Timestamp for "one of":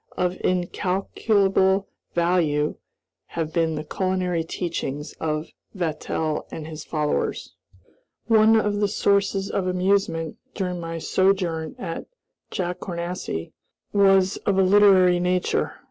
8.25-8.79